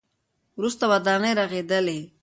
وروسته 0.59 0.83
ودانۍ 0.91 1.31
رغېدلې. 1.39 1.99